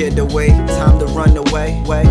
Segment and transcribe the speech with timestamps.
[0.00, 2.04] away, time to run away, way.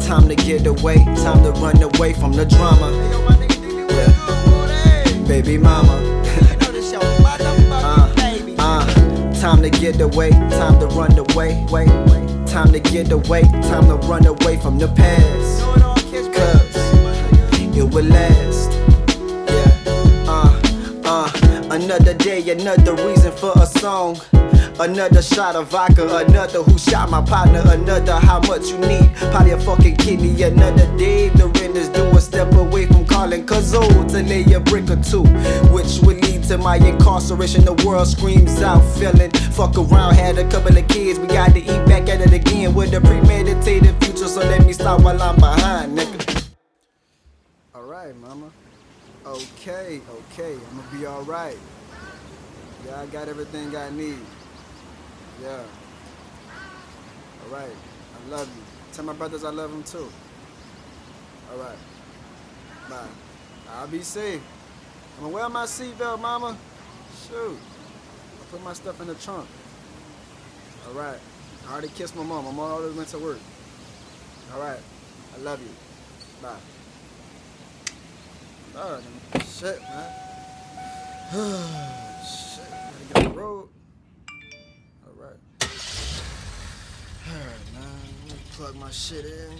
[0.00, 2.90] Time to get away, time to run away from the drama.
[3.90, 5.28] Yeah.
[5.28, 5.92] Baby mama.
[7.70, 8.14] uh,
[8.58, 11.88] uh, time to get away, time to run away, wait.
[12.46, 15.62] Time to get away, time to run away from the past.
[16.32, 18.72] Cause it will last.
[19.50, 20.24] Yeah.
[20.26, 20.60] Uh,
[21.04, 24.18] uh, another day, another reason for a song.
[24.78, 29.52] Another shot of vodka, another who shot my partner, another how much you need, probably
[29.52, 33.80] a fucking kidney, another day the rent is due, a step away from calling Cuzzo
[34.08, 35.22] to lay a brick or two,
[35.72, 37.64] which would lead to my incarceration.
[37.64, 41.60] The world screams out, feeling fuck around, had a couple of kids, we got to
[41.60, 45.36] eat back at it again with a premeditated future, so let me stop while I'm
[45.36, 46.48] behind, nigga.
[47.74, 48.50] Alright, mama.
[49.24, 51.58] Okay, okay, I'm gonna be alright.
[52.84, 54.18] Yeah, I got everything I need.
[55.42, 55.62] Yeah.
[57.44, 57.70] Alright.
[57.70, 58.62] I love you.
[58.92, 60.08] Tell my brothers I love them too.
[61.52, 61.78] Alright.
[62.88, 63.08] Bye.
[63.70, 64.40] I'll be safe.
[65.16, 66.56] I'm gonna wear my seatbelt, mama.
[67.28, 67.58] Shoot.
[67.58, 69.48] I put my stuff in the trunk.
[70.88, 71.20] Alright.
[71.68, 72.44] I already kissed my mom.
[72.44, 73.38] My mom already went to work.
[74.54, 74.80] Alright.
[75.34, 75.70] I love you.
[76.42, 76.56] Bye.
[79.58, 80.12] Shit, man.
[82.22, 83.68] shit, gotta get the road.
[88.56, 89.52] Plug my shit in.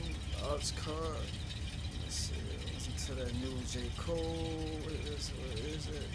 [0.48, 1.28] Aux cord.
[2.00, 2.33] Let's see.
[2.72, 3.91] Listen to that new J.
[3.98, 4.16] Cole.
[4.16, 6.08] What is, what is it?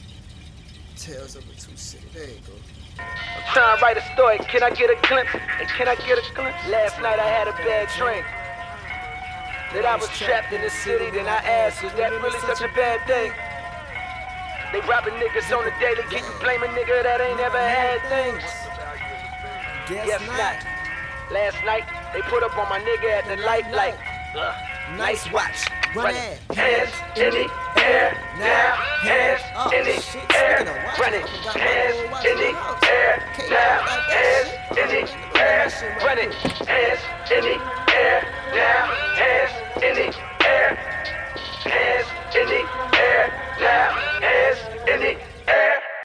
[0.97, 2.07] Tales of a Two City.
[2.11, 2.57] There you go.
[2.97, 4.39] I'm trying to write a story.
[4.49, 5.29] Can I get a glimpse?
[5.59, 6.57] And can I get a glimpse?
[6.73, 8.25] Last night I had a bad dream.
[9.77, 12.73] That I was trapped in the city, then I asked, is that really such a
[12.73, 13.31] bad thing?
[14.73, 18.01] They robbing niggas on the daily, can you blame a nigga that ain't never had
[18.09, 18.41] things?
[19.87, 20.80] Yes, not.
[21.31, 23.95] Last night, they put up on my nigga at the light like,
[24.35, 24.53] uh,
[24.97, 25.65] nice watch.
[25.95, 26.39] Run it.
[26.53, 27.49] Hands in the
[27.79, 28.75] air now.
[28.99, 29.41] Hands
[29.73, 30.65] in the air.
[30.99, 31.25] Run it.
[31.55, 32.51] Hands in the
[32.85, 33.79] air now.
[34.11, 35.71] Hands in the air.
[36.03, 36.33] Run it.
[36.67, 36.99] Hands
[37.31, 37.55] in the
[37.95, 38.91] air now.
[39.15, 40.30] Hands in the air.